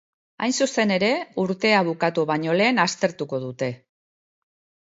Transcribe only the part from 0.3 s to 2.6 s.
Hain zuzen ere, urtea bukatu baino